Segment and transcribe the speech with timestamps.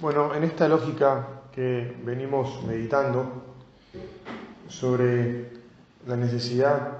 [0.00, 3.44] Bueno, en esta lógica que venimos meditando
[4.68, 5.50] sobre
[6.06, 6.98] la necesidad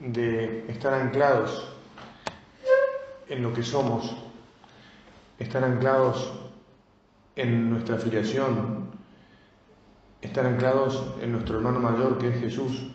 [0.00, 1.68] de estar anclados
[3.28, 4.16] en lo que somos,
[5.38, 6.32] estar anclados
[7.36, 8.88] en nuestra filiación,
[10.20, 12.90] estar anclados en nuestro hermano mayor que es Jesús.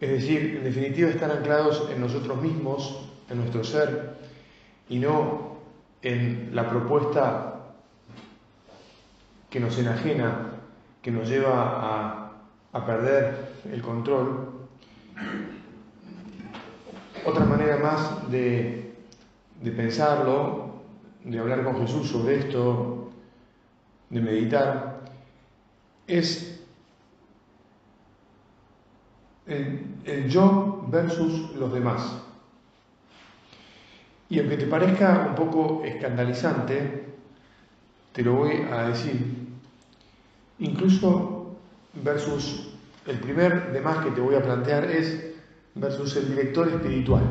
[0.00, 4.16] Es decir, en definitiva, estar anclados en nosotros mismos, en nuestro ser,
[4.88, 5.56] y no
[6.02, 7.55] en la propuesta
[9.56, 10.50] que nos enajena,
[11.00, 12.28] que nos lleva
[12.74, 14.50] a, perder el control.
[17.24, 18.94] Otra manera más de,
[19.62, 20.82] de pensarlo,
[21.24, 23.12] de hablar con Jesús sobre esto,
[24.10, 25.00] de meditar,
[26.06, 26.62] es
[29.46, 32.22] el, el, yo versus los demás.
[34.28, 37.06] Y aunque te parezca un poco escandalizante,
[38.12, 39.45] te lo voy a decir.
[40.58, 41.56] Incluso
[42.02, 42.68] versus
[43.06, 45.34] el primer de más que te voy a plantear es
[45.74, 47.22] versus el director espiritual.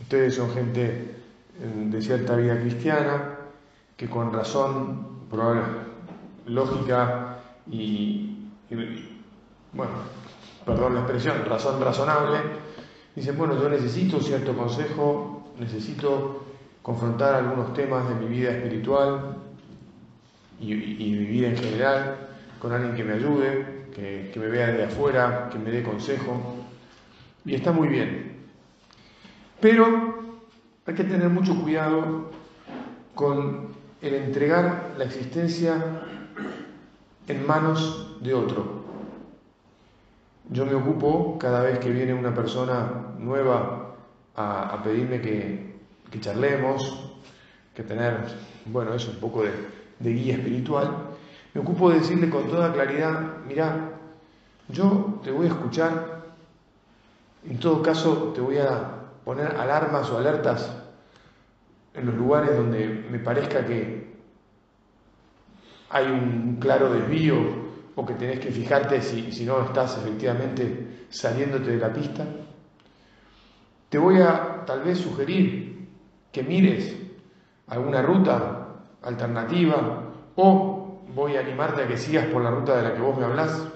[0.00, 1.14] Ustedes son gente
[1.60, 3.36] eh, de cierta vida cristiana
[3.96, 5.14] que con razón,
[6.46, 7.38] lógica
[7.70, 8.50] y,
[9.72, 9.92] bueno,
[10.64, 12.38] perdón la expresión, razón razonable,
[13.16, 16.44] dicen, bueno, yo necesito cierto consejo, necesito
[16.82, 19.36] confrontar algunos temas de mi vida espiritual,
[20.60, 22.16] y, mi vida en general,
[22.60, 26.64] con alguien que me ayude, que, me vea desde afuera, que me dé consejo.
[27.44, 28.44] Y está muy bien.
[29.60, 30.38] Pero
[30.86, 32.30] hay que tener mucho cuidado
[33.14, 33.68] con
[34.00, 36.02] el entregar la existencia
[37.26, 38.84] en manos de otro.
[40.50, 43.94] Yo me ocupo cada vez que viene una persona nueva
[44.36, 45.74] a, pedirme que,
[46.10, 47.14] que, charlemos,
[47.74, 48.18] que tener,
[48.66, 49.52] bueno, eso, un poco de,
[49.98, 51.14] de guía espiritual,
[51.54, 53.90] me ocupo de decirle con toda claridad, mira,
[54.68, 56.24] yo te voy a escuchar,
[57.48, 60.70] en todo caso te voy a poner alarmas o alertas
[61.94, 64.14] en los lugares donde me parezca que
[65.90, 67.36] hay un claro desvío
[67.94, 72.26] o que tenés que fijarte si, si no estás efectivamente saliéndote de la pista.
[73.88, 75.88] Te voy a tal vez sugerir
[76.32, 76.96] que mires
[77.68, 78.53] alguna ruta
[79.04, 80.84] alternativa o
[81.14, 83.66] voy a animarte a que sigas por la ruta de la que vos me hablás.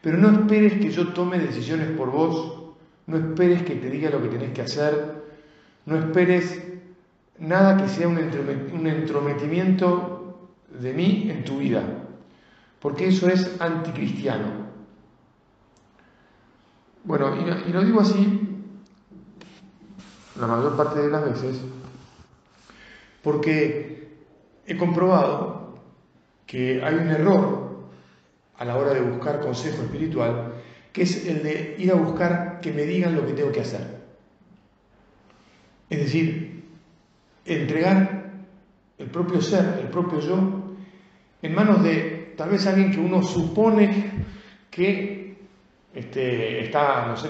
[0.00, 2.74] Pero no esperes que yo tome decisiones por vos,
[3.06, 5.22] no esperes que te diga lo que tenés que hacer,
[5.86, 6.62] no esperes
[7.38, 10.48] nada que sea un entrometimiento
[10.80, 11.82] de mí en tu vida,
[12.80, 14.62] porque eso es anticristiano.
[17.04, 18.48] Bueno, y, y lo digo así
[20.38, 21.60] la mayor parte de las veces,
[23.22, 24.01] porque
[24.66, 25.78] he comprobado
[26.46, 27.72] que hay un error
[28.58, 30.54] a la hora de buscar consejo espiritual,
[30.92, 34.02] que es el de ir a buscar que me digan lo que tengo que hacer.
[35.90, 36.64] Es decir,
[37.44, 38.30] entregar
[38.98, 40.38] el propio ser, el propio yo,
[41.42, 44.10] en manos de tal vez alguien que uno supone
[44.70, 45.36] que
[45.92, 47.28] este, está, no sé,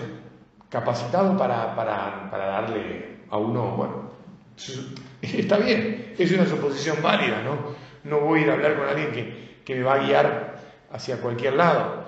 [0.69, 4.11] capacitado para, para, para darle a uno, bueno,
[5.23, 7.75] Está bien, es una suposición válida, ¿no?
[8.05, 11.21] No voy a ir a hablar con alguien que, que me va a guiar hacia
[11.21, 12.05] cualquier lado,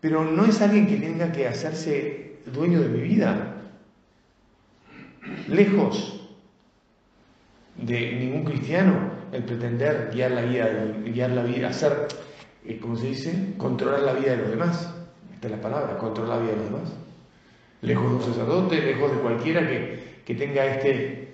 [0.00, 3.54] pero no es alguien que tenga que hacerse dueño de mi vida,
[5.48, 6.20] lejos
[7.76, 10.68] de ningún cristiano el pretender guiar la vida,
[11.04, 12.06] guiar la vida, hacer,
[12.64, 14.94] eh, como se dice, controlar la vida de los demás.
[15.32, 16.92] Esta es la palabra, controlar la vida de los demás.
[17.82, 21.33] Lejos de un sacerdote, lejos de cualquiera que, que tenga este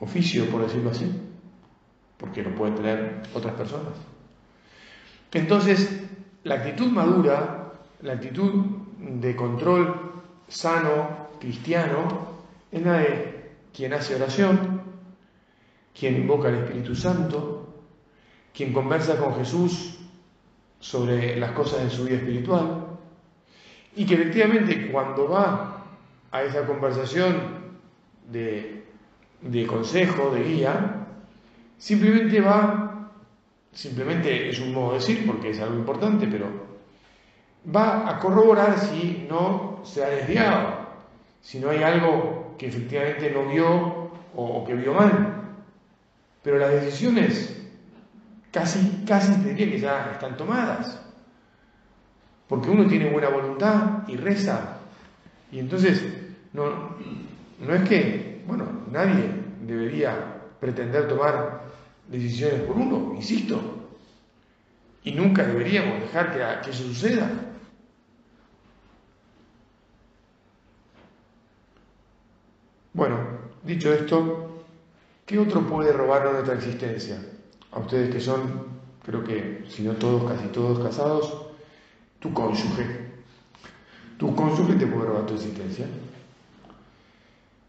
[0.00, 1.10] oficio, por decirlo así,
[2.16, 3.94] porque lo pueden tener otras personas.
[5.32, 6.02] Entonces,
[6.44, 8.52] la actitud madura, la actitud
[8.98, 12.28] de control sano, cristiano,
[12.70, 14.82] es la de quien hace oración,
[15.98, 17.74] quien invoca al Espíritu Santo,
[18.54, 19.98] quien conversa con Jesús
[20.78, 22.86] sobre las cosas de su vida espiritual,
[23.96, 25.84] y que efectivamente cuando va
[26.30, 27.64] a esa conversación
[28.30, 28.84] de
[29.42, 31.06] de consejo, de guía,
[31.78, 32.84] simplemente va
[33.74, 36.46] simplemente es un modo de decir porque es algo importante, pero
[37.74, 40.86] va a corroborar si no se ha desviado,
[41.42, 45.42] si no hay algo que efectivamente no vio o, que vio mal.
[46.42, 47.56] Pero las decisiones
[48.50, 51.00] casi, casi diría que ya están tomadas.
[52.48, 54.78] Porque uno tiene buena voluntad y reza.
[55.50, 56.04] Y entonces,
[56.52, 56.96] no,
[57.60, 59.30] no es que, bueno, nadie
[59.66, 61.62] debería pretender tomar
[62.08, 63.60] decisiones por uno, insisto.
[65.02, 67.30] Y nunca deberíamos dejar que, eso suceda.
[72.94, 73.18] Bueno,
[73.62, 74.62] dicho esto,
[75.26, 77.18] ¿qué otro puede robarnos nuestra existencia?
[77.72, 78.66] A ustedes que son,
[79.04, 81.46] creo que, si no todos, casi todos casados,
[82.20, 83.12] tu cónyuge.
[84.16, 85.86] Tu cónyuge te puede robar tu existencia.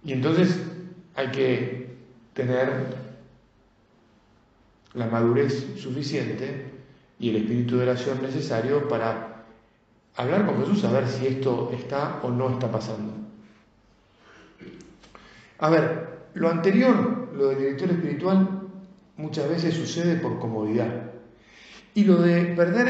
[0.05, 0.61] Y entonces
[1.15, 1.95] hay que
[2.33, 2.69] tener
[4.93, 6.71] la madurez suficiente
[7.19, 9.45] y el espíritu de oración necesario para
[10.15, 13.13] hablar con Jesús a ver si esto está o no está pasando.
[15.59, 18.61] A ver, lo anterior, lo del director espiritual,
[19.17, 21.11] muchas veces sucede por comodidad.
[21.93, 22.87] Y lo de perder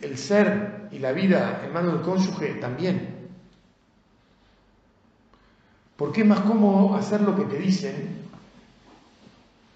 [0.00, 3.19] el, ser y la vida en manos del cónyuge también.
[6.00, 8.20] Porque es más cómodo hacer lo que te dicen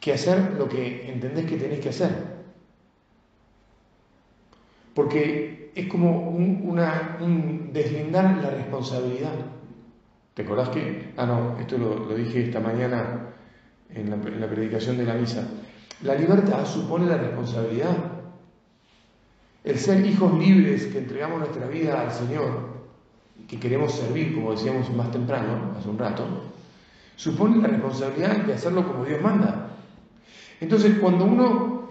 [0.00, 2.12] que hacer lo que entendés que tenés que hacer.
[4.94, 9.34] Porque es como un, deslindar la responsabilidad.
[10.32, 11.12] ¿Te acordás que?
[11.18, 13.34] Ah, no, esto lo, dije esta mañana
[13.90, 15.46] en la, predicación de la misa.
[16.04, 17.98] La libertad supone la responsabilidad.
[19.62, 22.73] El ser hijos libres que entregamos nuestra vida al Señor,
[23.48, 26.24] que queremos servir, como decíamos más temprano, hace un rato,
[27.16, 29.70] supone la responsabilidad de hacerlo como Dios manda.
[30.60, 31.90] Entonces, cuando uno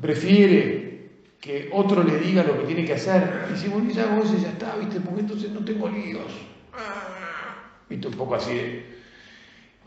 [0.00, 0.92] prefiere
[1.40, 4.76] que otro le diga lo que tiene que hacer, dice, bueno, ya vos ya está,
[4.76, 5.00] ¿viste?
[5.00, 6.32] Porque entonces no tengo líos.
[7.88, 8.08] ¿Viste?
[8.08, 8.86] Un poco así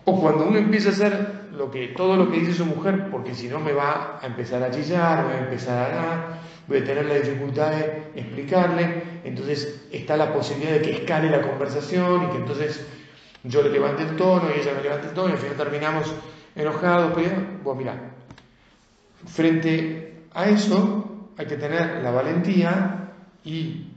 [0.03, 3.33] O cuando uno empieza a hacer lo que, todo lo que dice su mujer, porque
[3.33, 7.05] si no me va a empezar a chillar, voy a empezar a voy a tener
[7.05, 12.37] la dificultad de explicarle, entonces está la posibilidad de que escale la conversación y que
[12.37, 12.85] entonces
[13.43, 16.13] yo le levante el tono y ella me levante el tono y al final terminamos
[16.55, 17.13] enojados.
[17.13, 17.31] Pues,
[17.63, 18.11] bueno, mira,
[19.27, 23.11] frente a eso hay que tener la valentía
[23.43, 23.87] y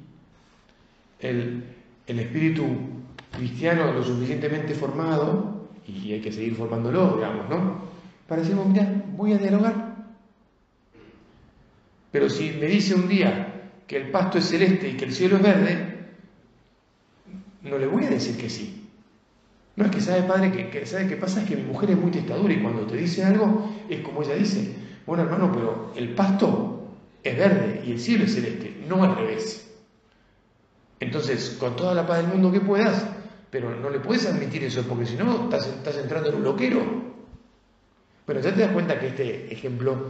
[1.20, 1.64] el,
[2.06, 2.66] el espíritu
[3.36, 7.80] cristiano lo suficientemente formado, y hay que seguir formándolo, digamos, ¿no?
[8.26, 8.86] Para decir, mira,
[9.16, 9.87] voy a dialogar.
[12.10, 15.36] Pero si me dice un día que el pasto es celeste y que el cielo
[15.36, 15.98] es verde,
[17.62, 18.88] no le voy a decir que sí.
[19.76, 22.10] No es que sabe, padre, que, sabe qué pasa, es que mi mujer es muy
[22.10, 24.74] testadura y cuando te dice algo es como ella dice,
[25.06, 26.88] bueno hermano, pero el pasto
[27.22, 29.70] es verde y el cielo es celeste, no al revés.
[31.00, 33.06] Entonces, con toda la paz del mundo que puedas,
[33.50, 36.80] pero no le puedes admitir eso porque si no estás, entrando en un loquero.
[38.26, 40.08] Bueno, ya te das cuenta que este ejemplo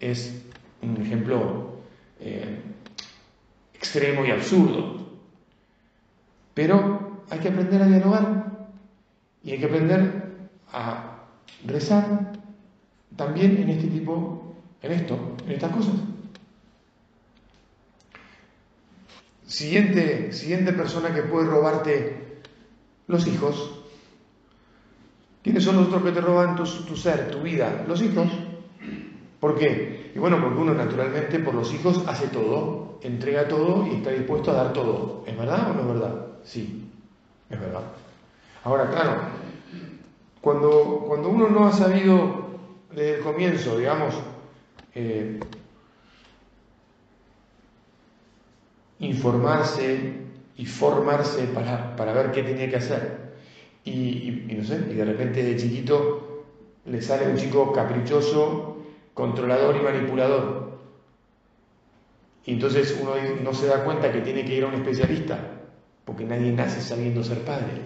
[0.00, 0.42] es
[0.82, 1.78] un ejemplo
[2.20, 2.60] eh,
[3.74, 5.06] extremo y absurdo.
[6.54, 8.66] Pero hay que aprender a dialogar
[9.44, 10.28] y hay que aprender
[10.72, 11.24] a
[11.64, 12.32] rezar
[13.16, 15.94] también en este tipo, en esto, en estas cosas.
[19.46, 22.42] Siguiente, siguiente persona que puede robarte
[23.06, 23.80] los hijos.
[25.42, 27.84] ¿Quiénes son los otros que te roban tu, ser, tu vida?
[27.88, 28.28] Los hijos.
[29.40, 30.12] ¿Por qué?
[30.14, 34.50] Y bueno, porque uno naturalmente por los hijos hace todo, entrega todo y está dispuesto
[34.50, 35.22] a dar todo.
[35.26, 36.26] ¿Es verdad o no es verdad?
[36.44, 36.90] Sí,
[37.48, 37.82] es verdad.
[38.64, 39.20] Ahora, claro,
[40.40, 42.48] cuando, cuando uno no ha sabido
[42.90, 44.14] desde el comienzo, digamos,
[44.94, 45.40] eh,
[48.98, 50.12] informarse
[50.56, 53.28] y formarse para, para ver qué tenía que hacer.
[53.84, 56.44] Y, no sé, y de repente de chiquito
[56.84, 58.77] le sale un chico caprichoso,
[59.18, 60.78] controlador y manipulador.
[62.46, 65.36] Y entonces uno no se da cuenta que tiene que ir a un especialista,
[66.04, 67.82] porque nadie nace sabiendo ser padre,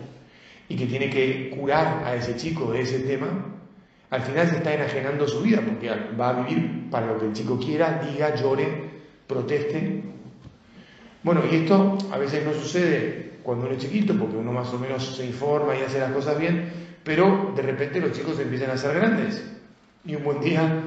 [0.68, 3.46] y que tiene que curar a ese chico de ese tema,
[4.10, 5.88] al final se está enajenando su vida, porque
[6.20, 8.90] va a vivir para lo que el chico quiera, diga, llore,
[9.26, 10.04] proteste,
[11.22, 14.78] bueno, y esto a veces no sucede cuando uno es chiquito, porque uno más o
[14.78, 16.70] menos se informa y hace las cosas bien,
[17.02, 19.42] pero de repente los chicos empiezan a ser grandes
[20.04, 20.82] y un buen día,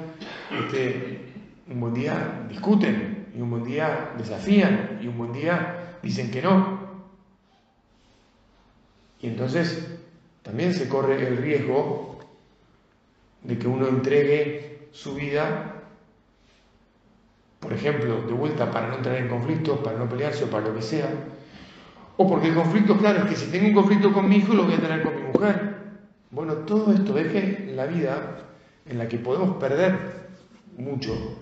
[1.70, 6.42] un buen día discuten y un buen día desafían y un buen día dicen que
[6.42, 6.80] no.
[9.22, 10.00] Y entonces
[10.44, 12.20] también se corre el riesgo
[13.44, 15.76] de que uno entregue su vida
[17.66, 20.76] por ejemplo, de vuelta para no entrar en conflictos, para no pelearse o para lo
[20.76, 21.10] que sea,
[22.16, 24.66] o porque el conflicto, claro, es que si tengo un conflicto con mi hijo lo
[24.66, 25.76] voy a tener con mi mujer.
[26.30, 28.38] Bueno, todo esto deje la vida
[28.86, 30.25] en la que podemos perder
[30.78, 31.38] mucho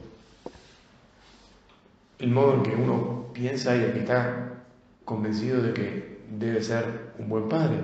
[2.20, 4.64] el modo en que uno piensa y el está
[5.04, 7.80] convencido de que debe ser un buen padre.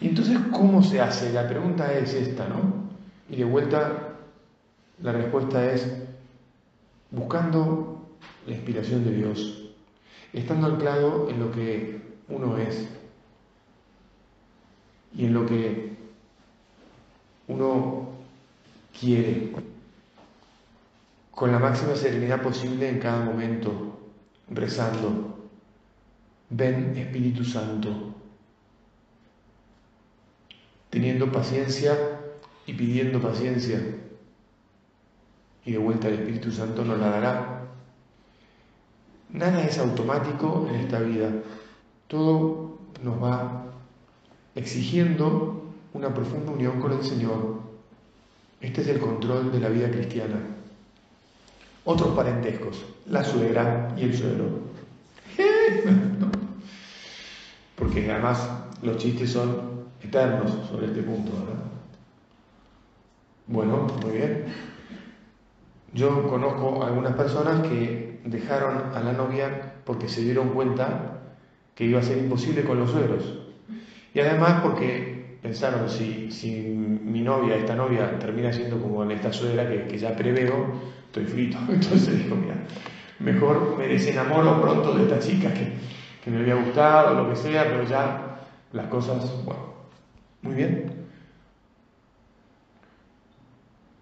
[0.00, 1.32] Y entonces, ¿cómo se hace?
[1.32, 2.88] La pregunta es esta, ¿no?
[3.28, 4.14] Y de vuelta,
[5.02, 6.04] la respuesta es
[7.10, 8.08] buscando
[8.46, 9.72] la inspiración de Dios,
[10.32, 12.88] estando anclado en lo que uno es
[15.16, 15.96] y en lo que
[17.48, 18.09] uno
[19.00, 19.52] quiere,
[21.30, 23.98] con la máxima serenidad posible en cada momento,
[24.50, 25.38] rezando.
[26.50, 28.14] Ven Espíritu Santo,
[30.90, 31.96] teniendo paciencia
[32.66, 33.80] y pidiendo paciencia.
[35.64, 37.68] Y de vuelta el Espíritu Santo nos la dará.
[39.30, 41.30] Nada es automático en esta vida.
[42.08, 43.66] Todo nos va
[44.56, 47.59] exigiendo una profunda unión con el Señor.
[48.60, 50.36] Este es el control de la vida cristiana.
[51.84, 54.70] Otros parentescos, la suegra y el suegro.
[57.76, 58.48] Porque además
[58.82, 61.64] los chistes son eternos sobre este punto, ¿verdad?
[63.46, 64.44] Bueno, muy bien.
[65.92, 71.18] Yo conozco algunas personas que dejaron a la novia porque se dieron cuenta
[71.74, 73.38] que iba a ser imposible con los suegros.
[74.14, 75.09] Y además porque
[75.42, 80.14] pensaron, si, si mi novia, esta novia, termina siendo como esta suegra que, que ya
[80.14, 81.58] preveo, estoy frito.
[81.68, 82.56] Entonces digo, mira,
[83.18, 85.72] mejor me desenamoro pronto de esta chica que,
[86.22, 88.40] que me había gustado, lo que sea, pero ya
[88.72, 89.74] las cosas, bueno,
[90.42, 91.00] muy bien.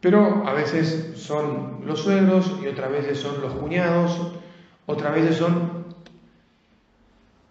[0.01, 4.33] Pero a veces son los suegros y otras veces son los cuñados,
[4.87, 5.87] otras veces son...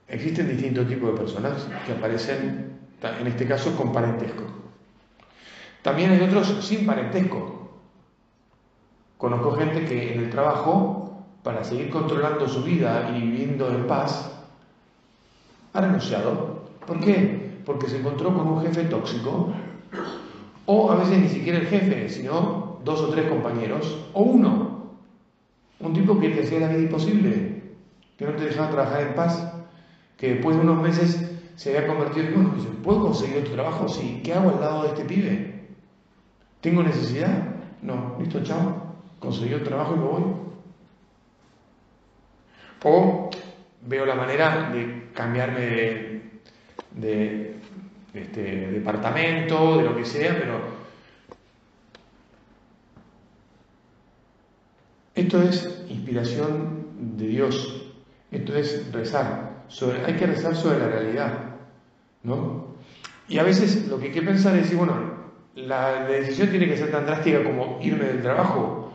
[0.08, 2.67] Existen distintos tipos de personas que aparecen,
[3.01, 4.44] en este caso, con parentesco.
[5.82, 7.70] También hay otros sin parentesco.
[9.18, 14.32] Conozco gente que en el trabajo, para seguir controlando su vida y viviendo en paz,
[15.74, 16.68] ha renunciado.
[16.86, 17.62] ¿Por qué?
[17.66, 19.54] Porque se encontró con un jefe tóxico
[20.66, 24.77] o a veces ni siquiera el jefe, sino dos o tres compañeros, o uno.
[25.80, 27.63] Un tipo que te hacía la vida imposible,
[28.18, 29.54] que no te dejaba trabajar en paz,
[30.18, 31.27] que después de unos meses
[31.58, 33.90] se había convertido en, bueno, ¿puedo conseguir otro trabajo?
[33.90, 35.66] Sí, ¿qué hago al lado de este pibe?
[36.62, 37.56] ¿Tengo necesidad?
[37.82, 40.24] No, listo, chao, conseguí otro trabajo y me voy.
[42.84, 43.30] O
[43.82, 46.22] veo la manera de cambiarme de,
[46.92, 47.56] de
[48.14, 50.62] este, departamento, de lo que sea, pero
[55.16, 56.86] esto es inspiración
[57.18, 57.92] de Dios,
[58.30, 61.47] esto es rezar, sobre, hay que rezar sobre la realidad,
[63.30, 64.96] Y a veces lo que hay que pensar es decir, bueno,
[65.56, 68.94] la, decisión tiene que ser tan drástica como irme del trabajo,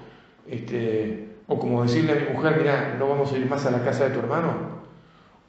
[0.49, 3.85] este, o como decirle a mi mujer, mira, no vamos a ir más a la
[3.85, 4.83] casa de tu hermano,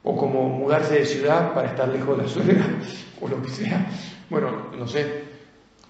[0.02, 2.64] o como mudarse de ciudad para estar lejos de la suegra,
[3.20, 3.86] o lo que sea.
[4.30, 5.24] Bueno, no sé.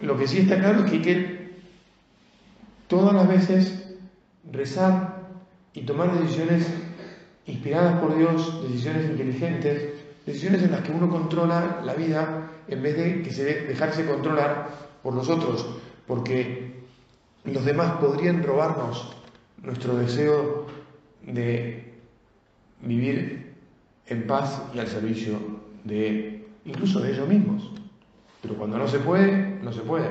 [0.01, 1.55] Lo que sí está claro es que hay que
[2.89, 3.97] todas las veces
[4.51, 5.15] rezar
[5.73, 6.67] y tomar decisiones
[7.47, 9.94] inspiradas por Dios, decisiones inteligentes,
[10.27, 14.69] decisiones en las que uno controla la vida en vez de que se dejarse controlar
[15.03, 15.67] por los otros,
[16.07, 16.75] porque
[17.45, 19.15] los demás podrían robarnos
[19.63, 20.67] nuestro deseo
[21.23, 21.93] de
[22.81, 23.55] vivir
[24.07, 25.39] en paz y al servicio
[25.85, 27.71] de incluso de ellos mismos.
[28.43, 30.09] Pero cuando no se puede, no se puede.